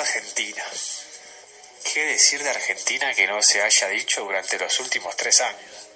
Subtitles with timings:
[0.00, 0.64] Argentina.
[1.92, 5.88] ¿Qué decir de Argentina que no se haya dicho durante los últimos tres años?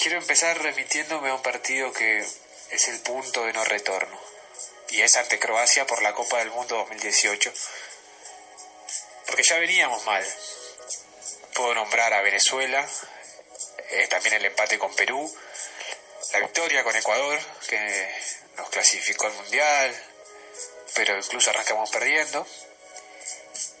[0.00, 2.24] Quiero empezar remitiéndome a un partido que
[2.70, 4.18] es el punto de no retorno,
[4.88, 7.52] y es ante Croacia por la Copa del Mundo 2018,
[9.26, 10.24] porque ya veníamos mal.
[11.54, 12.88] Puedo nombrar a Venezuela,
[13.90, 15.30] eh, también el empate con Perú,
[16.32, 17.38] la victoria con Ecuador,
[17.68, 18.14] que
[18.56, 20.09] nos clasificó al Mundial,
[20.94, 22.46] pero incluso arrancamos perdiendo,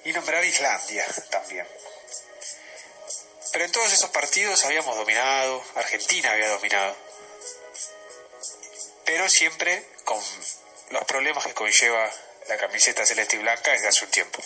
[0.04, 1.66] y nombrar Islandia también.
[3.52, 6.96] Pero en todos esos partidos habíamos dominado, Argentina había dominado,
[9.04, 10.22] pero siempre con
[10.90, 12.10] los problemas que conlleva
[12.48, 14.42] la camiseta celeste y blanca desde hace un tiempo.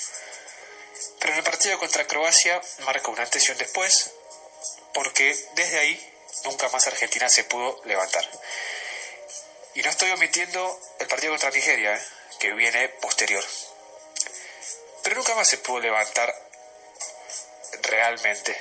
[1.20, 4.12] Pero en el partido contra Croacia marca un antes y un después,
[4.92, 8.28] porque desde ahí nunca más Argentina se pudo levantar.
[9.74, 12.02] Y no estoy omitiendo el partido contra Nigeria, ¿eh?
[12.38, 13.44] Que viene posterior.
[15.02, 16.34] Pero nunca más se pudo levantar
[17.82, 18.58] realmente.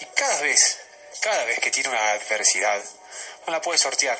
[0.00, 0.78] Y cada vez,
[1.20, 2.82] cada vez que tiene una adversidad,
[3.46, 4.18] no la puede sortear.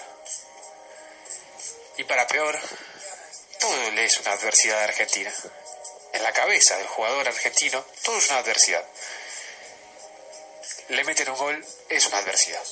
[1.97, 2.59] Y para peor,
[3.59, 5.33] todo le es una adversidad a Argentina.
[6.13, 8.85] En la cabeza del jugador argentino, todo es una adversidad.
[10.89, 12.63] Le meten un gol, es una adversidad.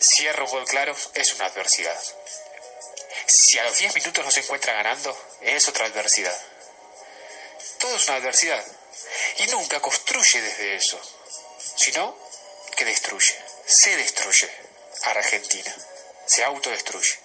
[0.00, 1.98] Cierra un gol claro, es una adversidad.
[3.26, 6.38] Si a los 10 minutos no se encuentra ganando, es otra adversidad.
[7.78, 8.64] Todo es una adversidad.
[9.38, 11.00] Y nunca construye desde eso,
[11.76, 12.16] sino
[12.76, 13.34] que destruye.
[13.66, 14.50] Se destruye
[15.02, 15.74] a Argentina.
[16.26, 17.18] Se autodestruye.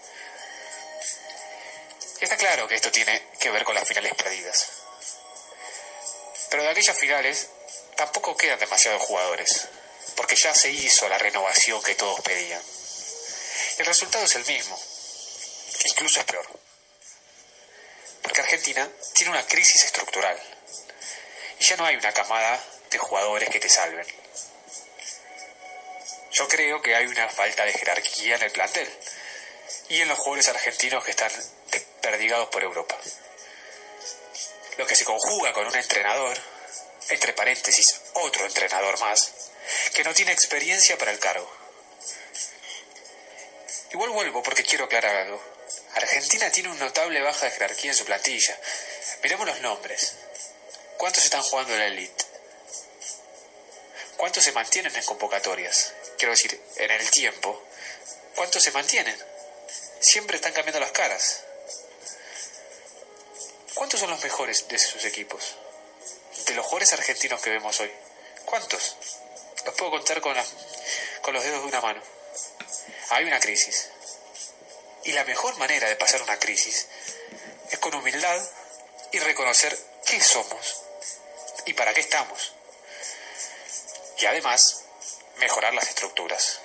[2.21, 4.67] Está claro que esto tiene que ver con las finales perdidas.
[6.49, 7.47] Pero de aquellas finales
[7.95, 9.67] tampoco quedan demasiados jugadores,
[10.15, 12.61] porque ya se hizo la renovación que todos pedían.
[13.77, 14.77] El resultado es el mismo,
[15.99, 16.47] incluso es peor.
[18.21, 20.39] Porque Argentina tiene una crisis estructural
[21.59, 24.07] y ya no hay una camada de jugadores que te salven.
[26.31, 28.89] Yo creo que hay una falta de jerarquía en el plantel
[29.89, 31.31] y en los jugadores argentinos que están
[32.01, 32.97] perdigados por Europa.
[34.77, 36.37] Lo que se conjuga con un entrenador,
[37.09, 39.33] entre paréntesis, otro entrenador más,
[39.93, 41.51] que no tiene experiencia para el cargo.
[43.91, 45.58] Igual vuelvo porque quiero aclarar algo.
[45.95, 48.57] Argentina tiene una notable baja de jerarquía en su plantilla.
[49.23, 50.13] Miremos los nombres.
[50.97, 52.25] ¿Cuántos están jugando en la elite?
[54.17, 55.93] ¿Cuántos se mantienen en convocatorias?
[56.17, 57.63] Quiero decir, en el tiempo.
[58.35, 59.17] ¿Cuántos se mantienen?
[59.99, 61.43] Siempre están cambiando las caras.
[63.73, 65.55] ¿Cuántos son los mejores de sus equipos?
[66.45, 67.91] De los jugadores argentinos que vemos hoy.
[68.45, 68.97] ¿Cuántos?
[69.65, 70.35] Los puedo contar con,
[71.21, 72.01] con los dedos de una mano.
[73.11, 73.89] Hay una crisis.
[75.09, 76.85] Y la mejor manera de pasar una crisis
[77.71, 78.39] es con humildad
[79.11, 79.75] y reconocer
[80.05, 80.83] qué somos
[81.65, 82.53] y para qué estamos.
[84.19, 84.83] Y además,
[85.37, 86.59] mejorar las estructuras.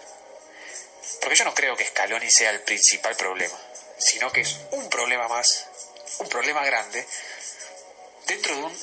[1.22, 3.58] Porque yo no creo que Scaloni sea el principal problema,
[3.96, 5.64] sino que es un problema más,
[6.18, 7.06] un problema grande,
[8.26, 8.78] dentro de un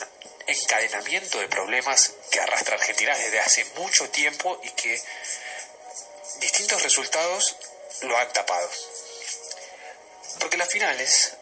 [0.48, 5.00] encadenamiento de problemas que arrastra Argentina desde hace mucho tiempo y que
[6.40, 7.58] distintos resultados
[8.02, 8.68] lo han tapado.
[10.40, 11.34] Porque las finales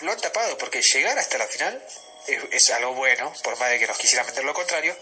[0.00, 1.82] lo han tapado, porque llegar hasta la final
[2.50, 4.96] es, algo bueno, por más de que nos quisieran vender lo contrario,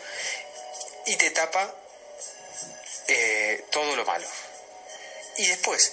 [1.06, 1.74] y te tapa
[3.08, 4.26] eh, todo lo malo.
[5.36, 5.92] Y después,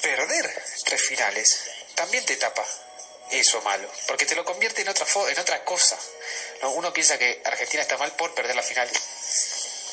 [0.00, 1.60] perder tres finales
[1.94, 2.64] también te tapa
[3.30, 5.98] eso malo, porque te lo convierte en otra, en otra cosa.
[6.62, 8.88] Uno piensa que Argentina está mal por perder la final,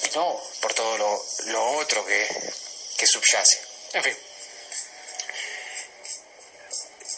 [0.03, 2.27] y no por todo lo, lo otro que,
[2.97, 3.61] que subyace.
[3.93, 4.17] En fin.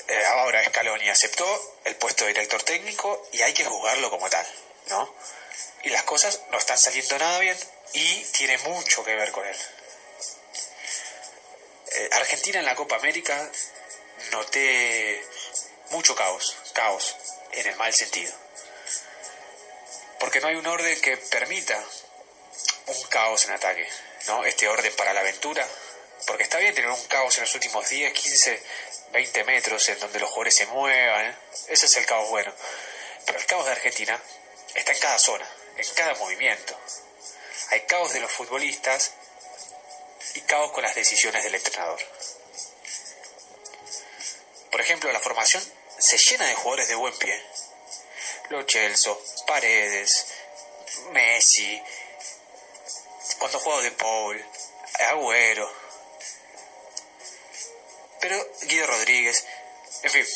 [0.07, 1.45] Eh, ahora Scaloni aceptó
[1.83, 4.47] el puesto de director técnico y hay que juzgarlo como tal,
[4.89, 5.13] ¿no?
[5.83, 7.57] Y las cosas no están saliendo nada bien
[7.93, 9.57] y tiene mucho que ver con él.
[11.91, 13.51] Eh, Argentina en la Copa América
[14.31, 15.21] noté
[15.89, 17.15] mucho caos, caos
[17.51, 18.33] en el mal sentido.
[20.19, 21.83] Porque no hay un orden que permita
[22.87, 23.87] un caos en ataque,
[24.27, 24.45] ¿no?
[24.45, 25.67] Este orden para la aventura.
[26.25, 28.63] Porque está bien tener un caos en los últimos 10, 15,
[29.17, 31.25] 20 metros en donde los jugadores se muevan.
[31.25, 31.35] ¿eh?
[31.69, 32.53] Ese es el caos bueno.
[33.25, 34.21] Pero el caos de Argentina
[34.75, 36.79] está en cada zona, en cada movimiento.
[37.71, 39.13] Hay caos de los futbolistas
[40.35, 41.99] y caos con las decisiones del entrenador.
[44.69, 45.63] Por ejemplo, la formación
[45.97, 47.43] se llena de jugadores de buen pie.
[48.49, 50.27] Lo Celso, Paredes,
[51.11, 51.81] Messi,
[53.39, 54.45] cuando juega de Paul,
[55.09, 55.86] Agüero,
[58.27, 59.45] pero Guido Rodríguez,
[60.03, 60.27] en fin,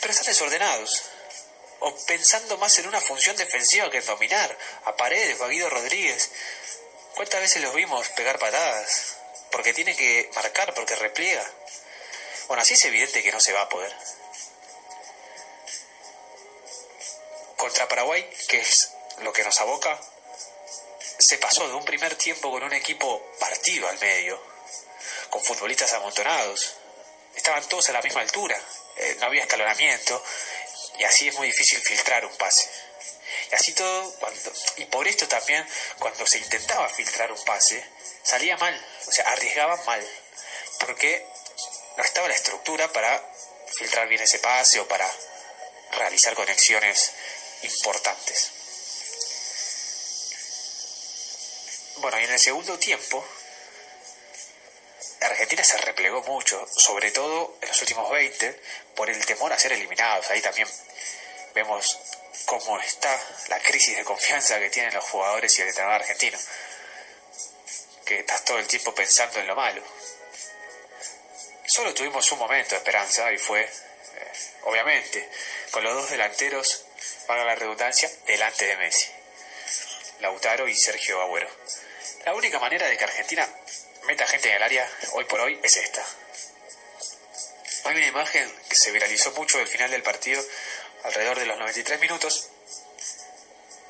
[0.00, 1.02] pero están desordenados.
[1.80, 4.56] O pensando más en una función defensiva que en dominar.
[4.84, 6.30] A Paredes o a Guido Rodríguez.
[7.16, 9.16] ¿Cuántas veces los vimos pegar patadas?
[9.50, 11.44] Porque tiene que marcar, porque repliega.
[12.46, 13.92] Bueno, así es evidente que no se va a poder.
[17.56, 18.90] Contra Paraguay, que es
[19.22, 19.98] lo que nos aboca,
[21.18, 24.40] se pasó de un primer tiempo con un equipo partido al medio,
[25.30, 26.74] con futbolistas amontonados.
[27.34, 28.60] Estaban todos a la misma altura,
[28.96, 30.22] eh, no había escalonamiento,
[30.98, 32.68] y así es muy difícil filtrar un pase.
[33.50, 35.66] Y así todo, cuando, y por esto también,
[35.98, 37.84] cuando se intentaba filtrar un pase,
[38.22, 40.06] salía mal, o sea, arriesgaban mal,
[40.80, 41.26] porque
[41.96, 43.22] no estaba la estructura para
[43.76, 45.10] filtrar bien ese pase o para
[45.92, 47.12] realizar conexiones
[47.62, 48.50] importantes.
[51.96, 53.24] Bueno, y en el segundo tiempo,
[55.20, 58.60] Argentina se replegó mucho, sobre todo en los últimos 20,
[58.94, 60.30] por el temor a ser eliminados.
[60.30, 60.68] Ahí también
[61.54, 61.98] vemos
[62.46, 66.38] cómo está la crisis de confianza que tienen los jugadores y el entrenador argentino.
[68.04, 69.82] Que estás todo el tiempo pensando en lo malo.
[71.66, 73.70] Solo tuvimos un momento de esperanza y fue, eh,
[74.62, 75.28] obviamente,
[75.70, 76.84] con los dos delanteros,
[77.26, 79.08] para la redundancia, delante de Messi.
[80.20, 81.48] Lautaro y Sergio Agüero.
[82.24, 83.48] La única manera de que Argentina
[84.10, 86.04] meta gente en el área hoy por hoy es esta.
[87.84, 90.44] Hay una imagen que se viralizó mucho del final del partido,
[91.04, 92.48] alrededor de los 93 minutos,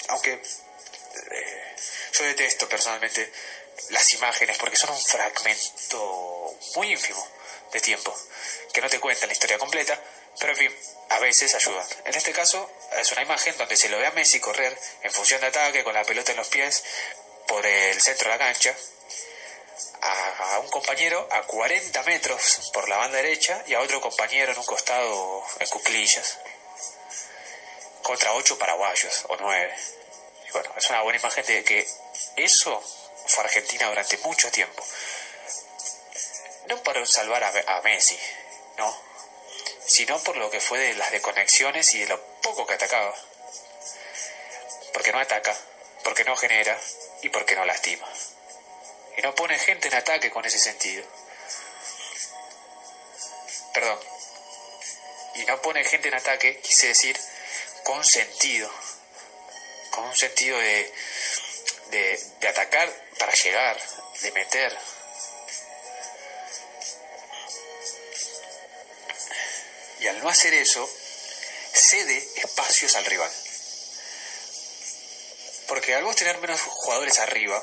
[0.09, 1.77] aunque eh,
[2.13, 3.33] yo detesto personalmente
[3.89, 7.27] las imágenes porque son un fragmento muy ínfimo
[7.73, 8.15] de tiempo,
[8.75, 9.99] que no te cuentan la historia completa,
[10.39, 10.77] pero en fin,
[11.09, 11.87] a veces ayudan.
[12.05, 15.41] En este caso es una imagen donde se lo ve a Messi correr en función
[15.41, 16.85] de ataque con la pelota en los pies,
[17.49, 18.77] por el centro de la cancha
[20.03, 24.59] a, un compañero a 40 metros por la banda derecha y a otro compañero en
[24.59, 26.39] un costado en cuclillas
[28.03, 29.75] contra ocho paraguayos o nueve.
[30.49, 31.87] Y bueno, es una buena imagen de que
[32.37, 32.83] eso
[33.27, 34.85] fue Argentina durante mucho tiempo.
[36.67, 38.19] No para salvar a, a Messi,
[38.79, 39.03] no,
[39.87, 43.15] sino por lo que fue de las desconexiones y de lo poco que atacaba.
[44.93, 45.57] Porque no ataca,
[46.03, 46.79] porque no genera,
[47.23, 48.07] y porque no lastima.
[49.21, 51.05] Y no pone gente en ataque con ese sentido.
[53.75, 54.01] Perdón.
[55.35, 57.21] Y no pone gente en ataque, quise decir,
[57.85, 58.73] con sentido.
[59.91, 60.91] Con un sentido de,
[61.91, 63.79] de, atacar para llegar,
[64.23, 64.79] de meter.
[69.99, 70.89] Y al no hacer eso,
[71.75, 73.31] cede espacios al rival.
[75.69, 77.63] Porque al vos tener menos jugadores arriba,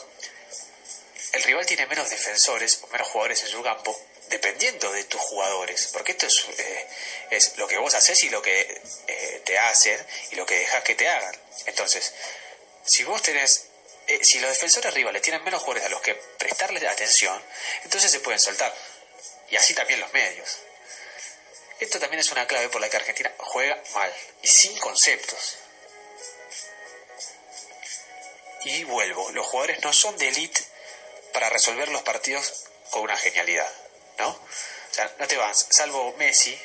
[1.48, 4.00] rival tiene menos defensores o menos jugadores en su campo,
[4.30, 5.90] dependiendo de tus jugadores.
[5.94, 6.88] Porque esto es, eh,
[7.32, 10.84] es lo que vos haces y lo que eh, te hacen y lo que dejas
[10.84, 11.36] que te hagan.
[11.66, 12.14] Entonces,
[12.86, 13.68] si vos tenés
[14.08, 17.42] eh, si los defensores rivales tienen menos jugadores a los que prestarles atención,
[17.84, 18.74] entonces se pueden soltar.
[19.50, 20.60] Y así también los medios.
[21.80, 25.58] Esto también es una clave por la que Argentina juega mal y sin conceptos.
[28.64, 30.62] Y vuelvo, los jugadores no son de elite
[31.34, 33.69] para resolver los partidos con una genialidad,
[34.19, 34.30] ¿no?
[34.30, 36.60] O sea, no te vas, salvo Messi.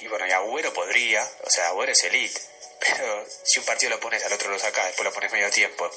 [0.00, 2.40] Y bueno, y Agüero podría, o sea, Agüero es elite.
[2.80, 5.90] Pero si un partido lo pones, al otro lo sacas, después lo pones medio tiempo,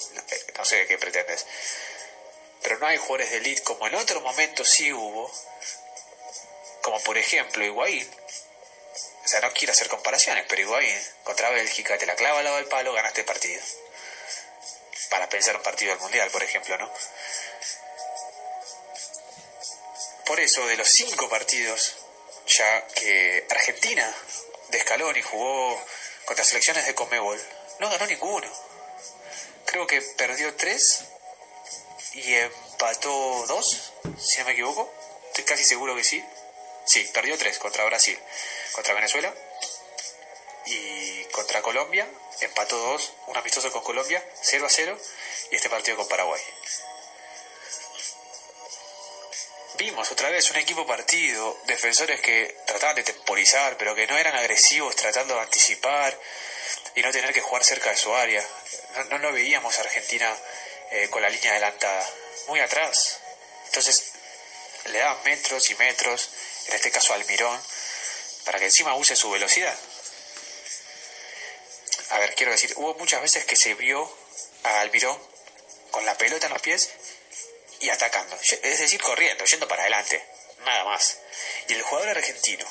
[0.58, 1.46] no sé qué pretendes.
[2.62, 5.32] Pero no hay jugadores de elite como en otro momento sí hubo,
[6.82, 8.10] como por ejemplo Higuaín,
[9.27, 10.86] o sea, no quiero hacer comparaciones, pero igual
[11.25, 13.62] contra Bélgica te la clava al lado del palo, ganaste el partido.
[15.09, 16.91] Para pensar un partido del Mundial, por ejemplo, ¿no?
[20.25, 21.95] Por eso, de los cinco partidos,
[22.47, 24.13] ya que Argentina
[24.69, 25.81] de Scaloni jugó
[26.25, 27.41] contra selecciones de Comebol,
[27.79, 28.51] no ganó ninguno.
[29.65, 31.05] Creo que perdió tres
[32.13, 34.91] y empató dos, si no me equivoco.
[35.27, 36.23] Estoy casi seguro que sí.
[36.85, 38.17] Sí, perdió tres contra Brasil
[38.73, 39.33] contra Venezuela
[40.67, 42.07] y contra Colombia,
[42.41, 45.00] empató dos, un amistoso con Colombia, 0 a 0,
[45.51, 46.41] y este partido con Paraguay.
[49.77, 54.36] Vimos otra vez un equipo partido, defensores que trataban de temporizar, pero que no eran
[54.36, 56.19] agresivos, tratando de anticipar
[56.95, 58.43] y no tener que jugar cerca de su área.
[59.12, 60.36] No, lo veíamos a Argentina
[60.89, 62.09] eh, con la línea adelantada,
[62.47, 63.19] muy atrás.
[63.67, 64.13] Entonces
[64.86, 66.31] le daban metros y metros,
[66.67, 67.62] en este caso Almirón,
[68.45, 69.77] para que encima use su velocidad.
[72.09, 74.09] A ver, quiero decir, hubo muchas veces que se vio
[74.63, 75.19] a Almirón
[75.91, 76.89] con la pelota en los pies
[77.79, 80.23] y atacando, es decir, corriendo, yendo para adelante,
[80.65, 81.19] nada más.
[81.67, 82.65] Y el jugador argentino,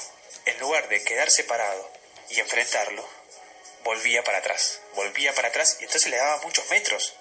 [0.47, 1.91] en lugar de quedarse parado
[2.31, 3.07] y enfrentarlo,
[3.85, 7.15] volvía para atrás, volvía para atrás y entonces le daba muchos metros.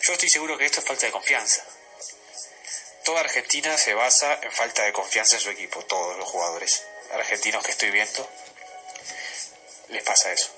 [0.00, 1.64] Yo estoy seguro que esto es falta de confianza.
[3.04, 7.64] Toda Argentina se basa en falta de confianza en su equipo, todos los jugadores argentinos
[7.64, 8.28] que estoy viendo
[9.88, 10.50] les pasa eso.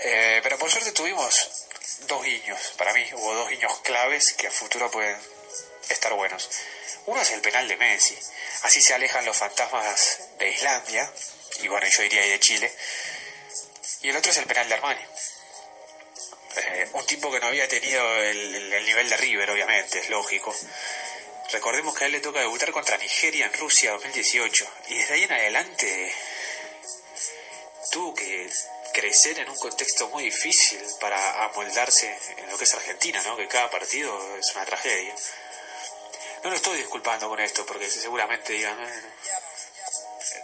[0.00, 1.50] Eh, pero por suerte tuvimos
[2.06, 5.16] dos guiños, para mí hubo dos guiños claves que a futuro pueden
[5.88, 6.48] estar buenos.
[7.06, 8.16] Uno es el penal de Messi,
[8.62, 11.10] así se alejan los fantasmas de Islandia,
[11.62, 12.72] y bueno, yo diría ahí de Chile,
[14.02, 15.02] y el otro es el penal de Armani.
[16.56, 20.54] Eh, un tipo que no había tenido el, el nivel de River, obviamente, es lógico.
[21.50, 25.24] Recordemos que a él le toca debutar contra Nigeria en Rusia 2018, y desde ahí
[25.24, 26.14] en adelante
[27.90, 28.50] tuvo que
[28.92, 33.36] crecer en un contexto muy difícil para amoldarse en lo que es Argentina, ¿no?
[33.36, 35.14] Que cada partido es una tragedia.
[36.42, 39.02] No lo estoy disculpando con esto, porque seguramente digan, eh,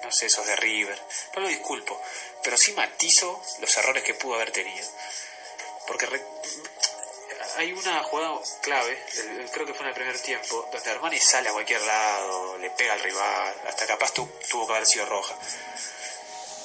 [0.02, 1.00] no sé, esos de River.
[1.34, 2.00] No lo disculpo,
[2.42, 4.88] pero sí matizo los errores que pudo haber tenido.
[5.86, 6.08] Porque
[7.56, 8.98] hay una jugada clave,
[9.52, 12.94] creo que fue en el primer tiempo, donde Armani sale a cualquier lado, le pega
[12.94, 15.36] al rival, hasta capaz tuvo que haber sido roja.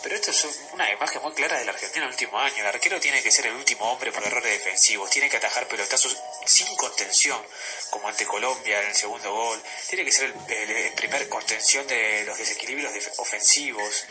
[0.02, 2.58] Pero esto es una imagen muy clara de la Argentina en el último año.
[2.58, 6.18] El arquero tiene que ser el último hombre por errores defensivos, tiene que atajar pelotazos
[6.46, 7.42] sin contención,
[7.90, 9.62] como ante Colombia en el segundo gol.
[9.90, 14.06] Tiene que ser el, primer contención de los desequilibrios ofensivos.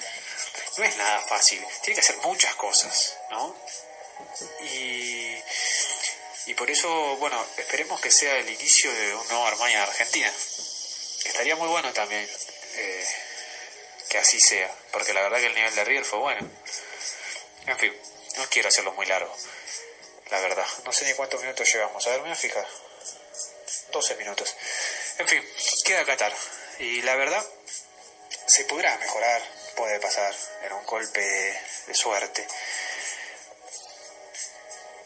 [0.76, 3.56] No es nada fácil, tiene que hacer muchas cosas, ¿no?
[4.62, 5.34] Y,
[6.46, 10.32] y por eso, bueno, esperemos que sea el inicio de un nuevo Armani en Argentina.
[11.24, 12.28] Estaría muy bueno también.
[12.74, 13.06] Eh,
[14.08, 16.50] que así sea, porque la verdad que el nivel de River fue bueno.
[17.66, 17.94] En fin,
[18.36, 19.34] no quiero hacerlo muy largo,
[20.30, 20.66] la verdad.
[20.84, 22.06] No sé ni cuántos minutos llevamos.
[22.06, 22.66] A ver, me voy a fijar.
[23.92, 24.54] 12 minutos.
[25.18, 25.42] En fin,
[25.84, 26.34] queda Qatar.
[26.78, 27.44] Y la verdad,
[28.46, 29.42] se podrá mejorar,
[29.76, 31.20] puede pasar en un golpe
[31.86, 32.46] de suerte.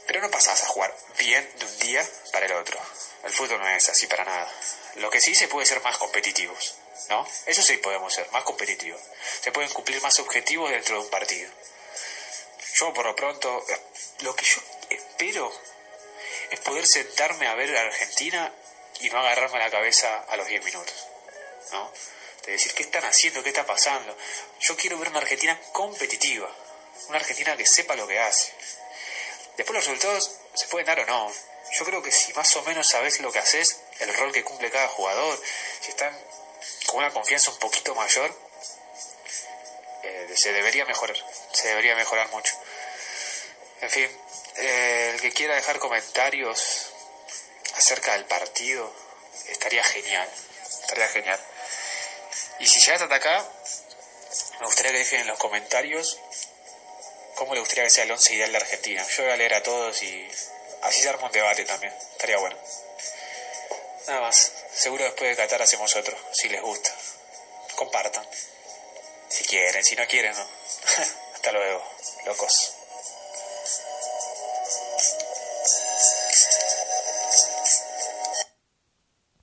[0.06, 2.78] Pero no pasas a jugar bien de un día para el otro.
[3.24, 4.52] El fútbol no es así para nada.
[4.96, 6.74] Lo que sí se puede ser más competitivos.
[7.08, 7.26] ¿No?
[7.46, 9.00] Eso sí podemos ser, más competitivos.
[9.40, 11.50] Se pueden cumplir más objetivos dentro de un partido.
[12.74, 13.64] Yo por lo pronto,
[14.20, 15.52] lo que yo espero
[16.50, 18.52] es poder sentarme a ver a Argentina
[19.00, 20.94] y no agarrarme la cabeza a los 10 minutos,
[21.72, 21.92] ¿no?
[22.46, 23.42] De decir, ¿qué están haciendo?
[23.42, 24.16] ¿Qué está pasando?
[24.60, 26.50] Yo quiero ver una Argentina competitiva,
[27.08, 28.52] una Argentina que sepa lo que hace.
[29.56, 31.32] Después los resultados se pueden dar o no.
[31.72, 34.70] Yo creo que si más o menos sabes lo que haces, el rol que cumple
[34.70, 35.40] cada jugador,
[35.80, 36.18] si están
[36.92, 38.30] con una confianza un poquito mayor,
[40.02, 41.16] eh, se debería mejorar,
[41.50, 42.54] se debería mejorar mucho.
[43.80, 44.08] En fin,
[44.56, 46.92] eh, el que quiera dejar comentarios
[47.76, 48.92] acerca del partido,
[49.48, 50.28] estaría genial,
[50.82, 51.40] estaría genial.
[52.58, 53.42] Y si llegas hasta acá,
[54.60, 56.20] me gustaría que dejen en los comentarios
[57.36, 59.02] cómo le gustaría que sea el once ideal de Argentina.
[59.08, 60.28] Yo voy a leer a todos y
[60.82, 62.58] así se arma un debate también, estaría bueno.
[64.06, 64.61] Nada más.
[64.74, 66.90] Seguro después de Qatar hacemos otro, si les gusta.
[67.76, 68.26] Compartan.
[69.28, 70.46] Si quieren, si no quieren, no.
[71.34, 71.84] Hasta luego,
[72.26, 72.74] locos.